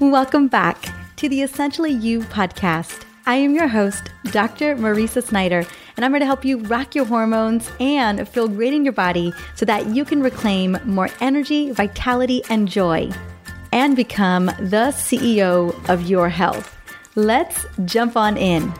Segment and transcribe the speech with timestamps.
[0.00, 3.04] Welcome back to the Essentially You podcast.
[3.26, 4.76] I am your host, Dr.
[4.76, 5.66] Mariza Snyder,
[5.96, 9.32] and I'm here to help you rock your hormones and feel great in your body
[9.56, 13.10] so that you can reclaim more energy, vitality, and joy
[13.72, 16.76] and become the CEO of your health.
[17.16, 18.72] Let's jump on in.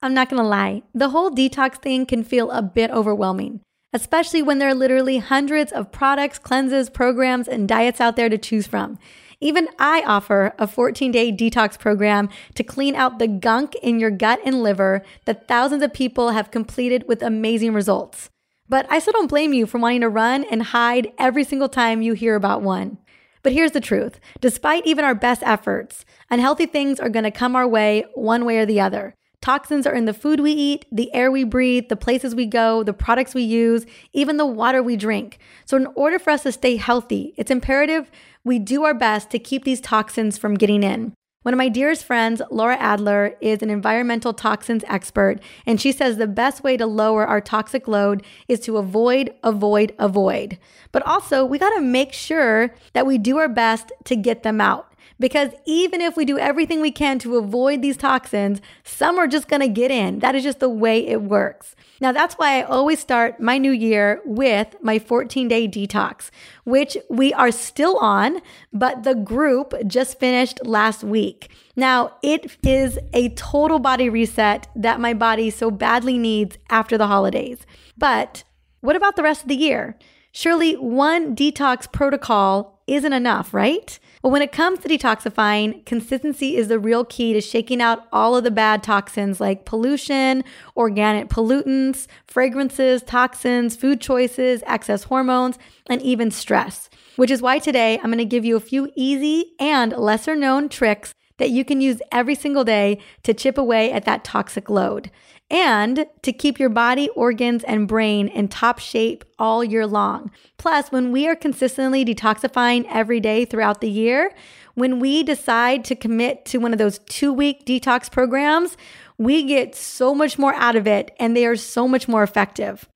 [0.00, 3.62] I'm not gonna lie, the whole detox thing can feel a bit overwhelming,
[3.92, 8.38] especially when there are literally hundreds of products, cleanses, programs, and diets out there to
[8.38, 8.98] choose from.
[9.40, 14.10] Even I offer a 14 day detox program to clean out the gunk in your
[14.10, 18.30] gut and liver that thousands of people have completed with amazing results.
[18.68, 22.02] But I still don't blame you for wanting to run and hide every single time
[22.02, 22.98] you hear about one.
[23.42, 27.54] But here's the truth despite even our best efforts, unhealthy things are going to come
[27.54, 29.14] our way one way or the other.
[29.40, 32.82] Toxins are in the food we eat, the air we breathe, the places we go,
[32.82, 35.38] the products we use, even the water we drink.
[35.64, 38.10] So, in order for us to stay healthy, it's imperative
[38.44, 41.12] we do our best to keep these toxins from getting in.
[41.42, 46.16] One of my dearest friends, Lara Adler, is an environmental toxins expert, and she says
[46.16, 50.58] the best way to lower our toxic load is to avoid, avoid, avoid.
[50.90, 54.60] But also, we got to make sure that we do our best to get them
[54.60, 54.87] out.
[55.18, 59.48] Because even if we do everything we can to avoid these toxins, some are just
[59.48, 60.20] to get in.
[60.20, 61.74] That is just the way it works.
[62.00, 66.30] Now, that's why I always start my new year with my 14 day detox,
[66.64, 68.40] which we are still on,
[68.72, 71.50] but the group just finished last week.
[71.74, 77.06] Now, it is a total body reset that my body so badly needs after the
[77.06, 77.58] holidays.
[77.96, 78.44] But
[78.80, 79.98] what about the rest of the year?
[80.32, 83.98] Surely one detox protocol isn't enough, right?
[84.22, 88.36] Well, when it comes to detoxifying, consistency is the real key to shaking out all
[88.36, 90.42] of the bad toxins like pollution,
[90.76, 96.90] organic pollutants, fragrances, toxins, food choices, excess hormones, and even stress.
[97.16, 100.68] Which is why today I'm going to give you a few easy and lesser known
[100.68, 105.10] tricks that you can use every single day to chip away at that toxic load
[105.50, 110.30] and to keep your body, organs, and brain in top shape all year long.
[110.58, 114.32] Plus, when we are consistently detoxifying every day throughout the year,
[114.74, 118.76] when we decide to commit to one of those two week detox programs,
[119.16, 122.88] we get so much more out of it and they are so much more effective.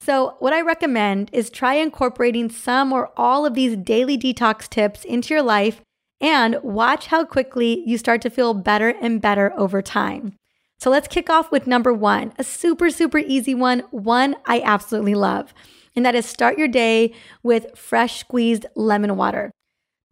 [0.00, 5.04] So, what I recommend is try incorporating some or all of these daily detox tips
[5.04, 5.82] into your life
[6.20, 10.34] and watch how quickly you start to feel better and better over time.
[10.78, 15.14] So let's kick off with number one, a super, super easy one, one I absolutely
[15.14, 15.52] love.
[15.96, 17.12] And that is start your day
[17.42, 19.50] with fresh squeezed lemon water.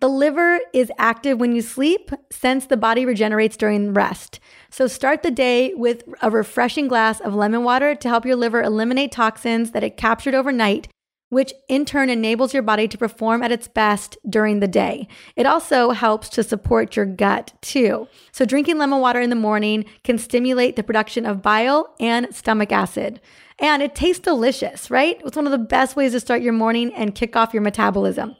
[0.00, 4.40] The liver is active when you sleep since the body regenerates during rest.
[4.68, 8.60] So start the day with a refreshing glass of lemon water to help your liver
[8.60, 10.88] eliminate toxins that it captured overnight
[11.28, 15.08] which in turn enables your body to perform at its best during the day.
[15.34, 18.08] It also helps to support your gut too.
[18.32, 22.72] So, drinking lemon water in the morning can stimulate the production of bile and stomach
[22.72, 23.20] acid.
[23.58, 25.20] And it tastes delicious, right?
[25.24, 28.36] It's one of the best ways to start your morning and kick off your metabolism.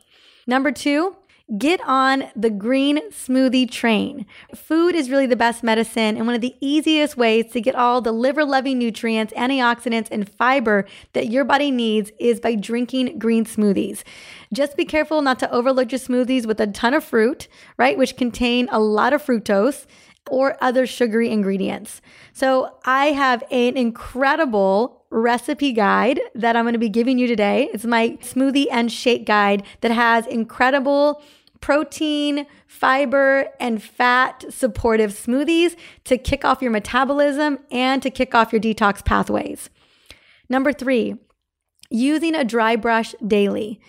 [0.47, 1.17] Number two,
[1.57, 4.27] Get on the green smoothie train.
[4.53, 8.01] Food is really the best medicine and one of the easiest ways to get all
[8.01, 13.45] the liver loving nutrients, antioxidants, and fiber that your body needs is by drinking green
[13.45, 14.03] smoothies.
[14.53, 17.47] Just be careful not to overload your smoothies with a ton of fruit,
[17.77, 19.87] right, which contain a lot of fructose
[20.28, 22.03] or other sugary ingredients.
[22.33, 27.71] So I have an incredible recipe guide that I'm going to be giving you today.
[27.72, 31.22] It's my smoothie and shake guide that has incredible
[31.60, 38.53] protein, fiber, and fat supportive smoothies to kick off your metabolism and to kick off
[38.53, 39.71] your detox pathways.
[40.49, 41.16] Number three,
[41.91, 43.81] using a dry brush daily.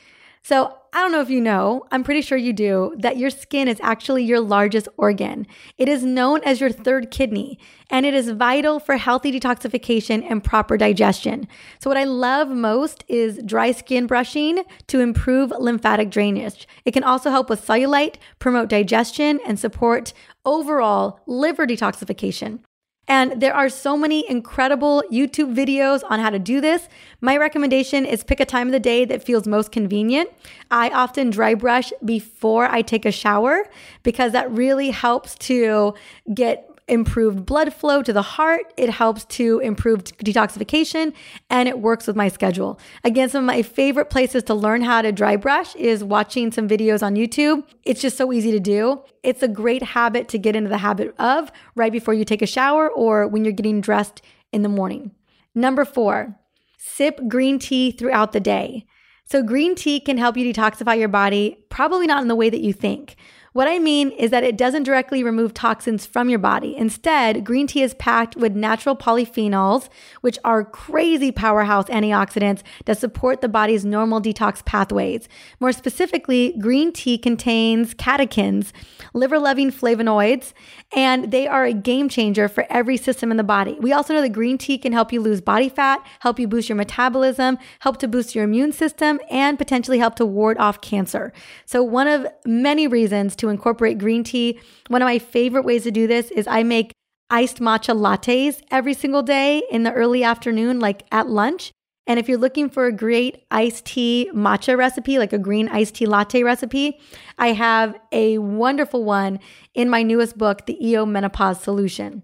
[0.47, 3.67] So, I don't know if you know, I'm pretty sure you do, that your skin
[3.67, 5.45] is actually your largest organ.
[5.77, 7.59] It is known as your third kidney,
[7.89, 11.49] and it is vital for healthy detoxification and proper digestion.
[11.81, 16.65] So, what I love most is dry skin brushing to improve lymphatic drainage.
[16.85, 20.13] It can also help with cellulite, promote digestion, and support
[20.45, 22.59] overall liver detoxification.
[23.07, 26.89] And there are so many incredible YouTube videos on how to do this.
[27.21, 30.29] My recommendation is pick a time of the day that feels most convenient.
[30.71, 33.63] I often dry brush before I take a shower
[34.03, 35.93] because that really helps to
[36.33, 38.73] get improved blood flow to the heart.
[38.77, 41.13] It helps to improve detoxification
[41.49, 42.79] and it works with my schedule.
[43.03, 46.67] Again, some of my favorite places to learn how to dry brush is watching some
[46.67, 47.63] videos on YouTube.
[47.83, 49.03] It's just so easy to do.
[49.23, 52.47] It's a great habit to get into the habit of right before you take a
[52.47, 55.11] shower or when you're getting dressed in the morning.
[55.53, 56.37] Number four,
[56.77, 58.85] sip green tea throughout the day.
[59.29, 62.61] So, green tea can help you detoxify your body, probably not in the way that
[62.61, 63.17] you think.
[63.57, 66.77] What I mean is that it doesn't directly remove toxins from your body.
[66.77, 69.89] Instead, green tea is packed with natural polyphenols,
[70.21, 75.27] which are crazy powerhouse antioxidants that support the body's normal detox pathways.
[75.59, 78.73] More specifically, green tea contains catechins,
[79.15, 80.53] liver loving flavonoids,
[80.95, 83.75] and they are a game changer for every system in the body.
[83.79, 86.69] We also know that green tea can help you lose body fat, help you boost
[86.69, 91.33] your metabolism, help to boost your immune system, and potentially help to ward off cancer.
[91.65, 94.59] So, one of many reasons incorporate green tea.
[94.87, 96.91] One of my favorite ways to do this is I make
[97.29, 101.71] iced matcha lattes every single day in the early afternoon, like at lunch.
[102.07, 105.95] And if you're looking for a great iced tea matcha recipe, like a green iced
[105.95, 106.99] tea latte recipe,
[107.37, 109.39] I have a wonderful one
[109.73, 112.23] in my newest book, The EO Menopause Solution.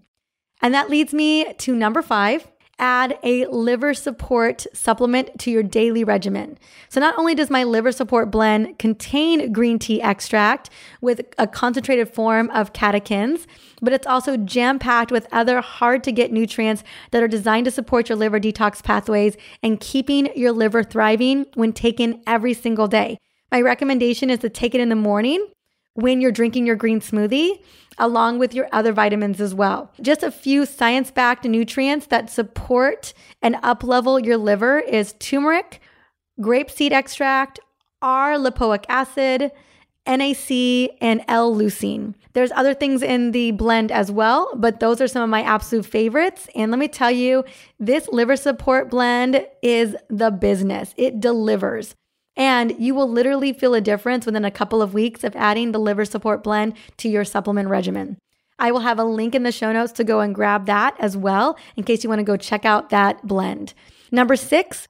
[0.62, 2.48] And that leads me to number five,
[2.80, 6.58] add a liver support supplement to your daily regimen.
[6.90, 10.70] So, not only does my liver support blend contain green tea extract
[11.02, 13.46] with a concentrated form of catechins,
[13.82, 17.72] but it's also jam packed with other hard to get nutrients that are designed to
[17.72, 23.18] support your liver detox pathways and keeping your liver thriving when taken every single day.
[23.52, 25.48] My recommendation is to take it in the morning
[25.94, 27.62] when you're drinking your green smoothie,
[27.98, 29.92] along with your other vitamins as well.
[30.02, 35.80] Just a few science backed nutrients that support and uplevel your liver is turmeric,
[36.40, 37.60] grapeseed extract,
[38.02, 39.52] R lipoic acid,
[40.06, 42.16] NAC, and L leucine.
[42.34, 45.86] There's other things in the blend as well, but those are some of my absolute
[45.86, 46.48] favorites.
[46.56, 47.46] And let me tell you,
[47.80, 50.94] this liver support blend is the business.
[50.98, 51.96] It delivers.
[52.36, 55.80] And you will literally feel a difference within a couple of weeks of adding the
[55.80, 58.18] liver support blend to your supplement regimen.
[58.60, 61.18] I will have a link in the show notes to go and grab that as
[61.18, 63.74] well in case you want to go check out that blend.
[64.12, 64.88] Number six,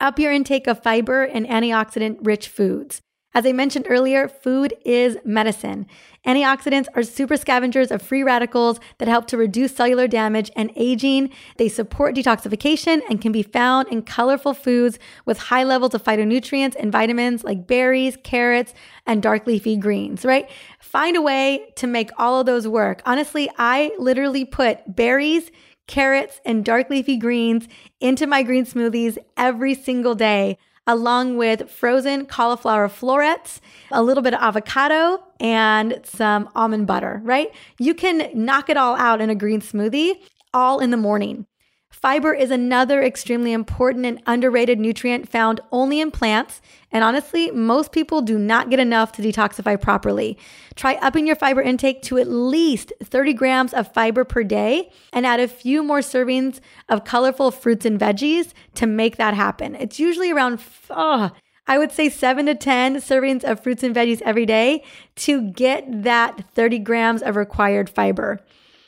[0.00, 3.00] up your intake of fiber and antioxidant rich foods.
[3.34, 5.86] As I mentioned earlier, food is medicine.
[6.26, 11.30] Antioxidants are super scavengers of free radicals that help to reduce cellular damage and aging.
[11.56, 16.76] They support detoxification and can be found in colorful foods with high levels of phytonutrients
[16.78, 18.74] and vitamins like berries, carrots,
[19.06, 20.48] and dark leafy greens, right?
[20.78, 23.00] Find a way to make all of those work.
[23.06, 25.50] Honestly, I literally put berries,
[25.86, 27.66] carrots, and dark leafy greens
[27.98, 34.34] into my green smoothies every single day along with frozen cauliflower florets, a little bit
[34.34, 37.48] of avocado, and some almond butter, right?
[37.78, 40.14] You can knock it all out in a green smoothie
[40.54, 41.46] all in the morning.
[41.92, 46.62] Fiber is another extremely important and underrated nutrient found only in plants.
[46.90, 50.38] And honestly, most people do not get enough to detoxify properly.
[50.74, 55.26] Try upping your fiber intake to at least 30 grams of fiber per day and
[55.26, 59.76] add a few more servings of colorful fruits and veggies to make that happen.
[59.76, 60.60] It's usually around,
[60.90, 61.30] oh,
[61.66, 64.82] I would say seven to 10 servings of fruits and veggies every day
[65.16, 68.40] to get that 30 grams of required fiber.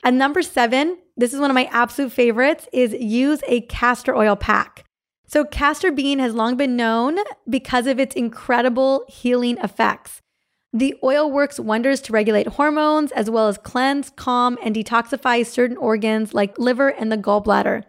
[0.03, 4.37] And number seven, this is one of my absolute favorites, is use a castor oil
[4.37, 4.85] pack.
[5.27, 7.19] So, castor bean has long been known
[7.49, 10.21] because of its incredible healing effects.
[10.73, 15.77] The oil works wonders to regulate hormones as well as cleanse, calm, and detoxify certain
[15.77, 17.85] organs like liver and the gallbladder.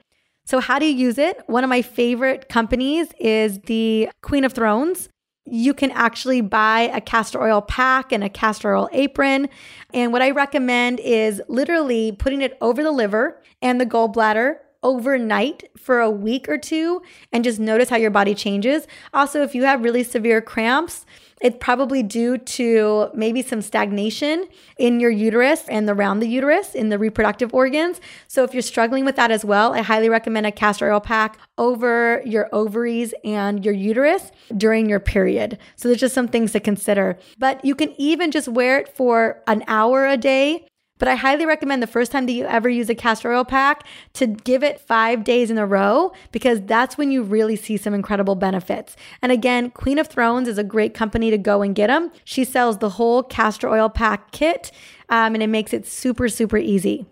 [0.45, 1.41] So, how do you use it?
[1.47, 5.09] One of my favorite companies is the Queen of Thrones
[5.45, 9.47] you can actually buy a castor oil pack and a castor oil apron.
[9.93, 15.67] And what I recommend is literally putting it over the liver and the gallbladder overnight
[15.75, 17.01] for a week or two
[17.33, 18.87] and just notice how your body changes.
[19.15, 21.07] Also, if you have really severe cramps,
[21.41, 26.89] it's probably due to maybe some stagnation in your uterus and around the uterus in
[26.89, 27.99] the reproductive organs.
[28.27, 31.37] So if you're struggling with that as well, I highly recommend a castor oil pack
[31.57, 35.57] over your ovaries and your uterus during your period.
[35.75, 37.17] So there's just some things to consider.
[37.39, 41.45] But you can even just wear it for an hour a day but I highly
[41.45, 44.79] recommend the first time that you ever use a castor oil pack to give it
[44.79, 48.95] five days in a row because that's when you really see some incredible benefits.
[49.21, 52.11] And again, Queen of Thrones is a great company to go and get them.
[52.23, 54.71] She sells the whole castor oil pack kit
[55.09, 57.05] um, and it makes it super, super easy.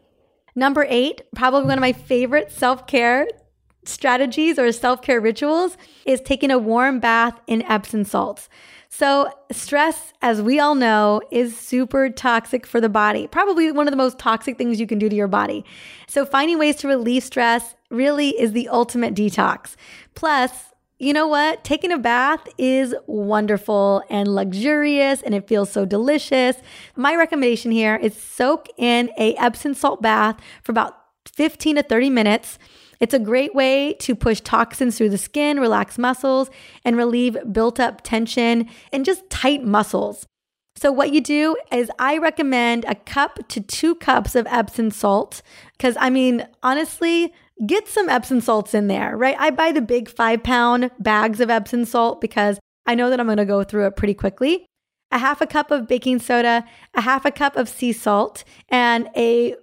[0.56, 3.28] Number eight, probably one of my favorite self care
[3.86, 8.50] strategies or self care rituals is taking a warm bath in Epsom salts.
[8.90, 13.26] So, stress, as we all know, is super toxic for the body.
[13.28, 15.66] Probably one of the most toxic things you can do to your body.
[16.08, 19.76] So, finding ways to relieve stress really is the ultimate detox.
[20.14, 21.64] Plus, you know what?
[21.64, 26.56] Taking a bath is wonderful and luxurious and it feels so delicious.
[26.96, 32.10] My recommendation here is soak in a Epsom salt bath for about 15 to 30
[32.10, 32.60] minutes
[33.04, 36.50] It's a great way to push toxins through the skin, relax muscles,
[36.86, 40.26] and relieve built up tension and just tight muscles.
[40.78, 45.42] So, what you do is, I recommend a cup to two cups of Epsom salt.
[45.74, 47.34] Because, I mean, honestly,
[47.68, 49.36] get some Epsom salts in there, right?
[49.38, 53.28] I buy the big five pound bags of Epsom salt because I know that I'm
[53.36, 54.66] to go through it pretty quickly.
[55.12, 59.10] A half a cup of baking soda, a half a cup of sea salt, and
[59.18, 59.56] a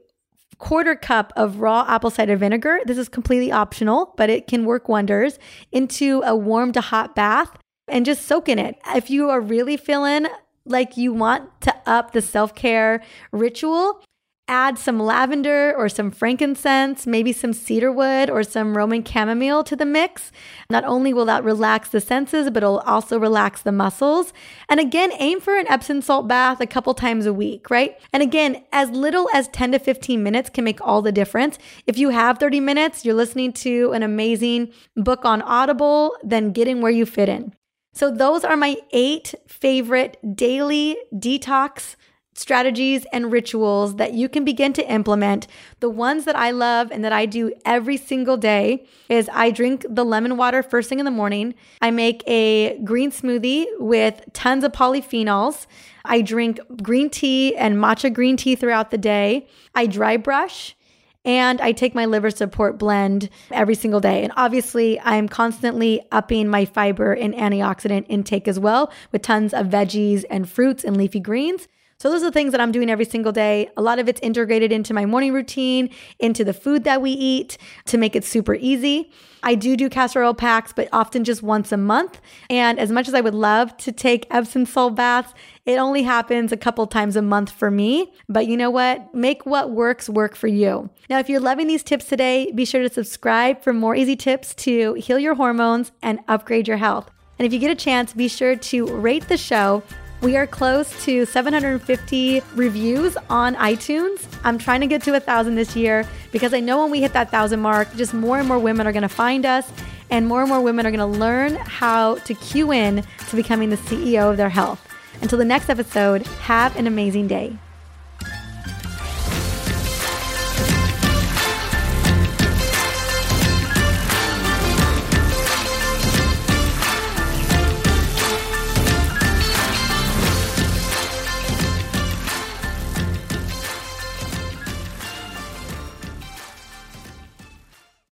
[0.60, 2.78] quarter cup of raw apple cider vinegar.
[2.84, 5.38] This is completely optional, but it can work wonders
[5.72, 7.56] into a warm to hot bath
[7.88, 8.78] and just soak in it.
[8.94, 10.26] If you are really feeling
[10.64, 13.02] like you want to up the self care
[13.32, 14.04] ritual,
[14.50, 19.86] add some lavender or some frankincense, maybe some cedarwood or some Roman chamomile to the
[19.86, 20.32] mix.
[20.68, 24.32] Not only will that relax the senses, but it'll also relax the muscles.
[24.68, 27.96] And again, aim for an Epsom salt bath a couple times a week, right?
[28.12, 31.56] And again, as little as 10 to 15 minutes can make all the difference.
[31.86, 36.66] If you have 30 minutes, you're listening to an amazing book on Audible, then get
[36.66, 37.54] in where you fit in.
[37.92, 41.96] So, those are my eight favorite daily detox
[42.40, 45.46] strategies and rituals that you can begin to implement.
[45.80, 49.84] The ones that I love and that I do every single day is I drink
[49.86, 51.54] the lemon water first thing in the morning.
[51.82, 55.66] I make a green smoothie with tons of polyphenols.
[56.06, 59.46] I drink green tea and matcha green tea throughout the day.
[59.74, 60.74] I dry brush.
[61.22, 64.24] And I take my liver support blend every single day.
[64.24, 69.66] And obviously, I'm constantly upping my fiber and antioxidant intake as well with tons of
[69.66, 71.68] veggies and fruits and leafy greens.
[72.00, 73.68] So those are the things that I'm doing every single day.
[73.76, 77.58] A lot of it's integrated into my morning routine, into the food that we eat
[77.84, 79.10] to make it super easy.
[79.42, 82.22] I do do castor oil packs, but often just once a month.
[82.48, 85.34] And as much as I would love to take Epsom salt baths,
[85.66, 88.14] it only happens a couple times a month for me.
[88.30, 89.14] But you know what?
[89.14, 90.88] Make what works work for you.
[91.10, 94.54] Now, if you're loving these tips today, be sure to subscribe for more easy tips
[94.54, 97.10] to heal your hormones and upgrade your health.
[97.38, 99.82] And if you get a chance, be sure to rate the show
[100.22, 104.26] we are close to 750 reviews on iTunes.
[104.44, 107.14] I'm trying to get to a thousand this year because I know when we hit
[107.14, 109.70] that thousand mark, just more and more women are going to find us
[110.10, 113.70] and more and more women are going to learn how to cue in to becoming
[113.70, 114.86] the CEO of their health.
[115.22, 117.58] Until the next episode, have an amazing day.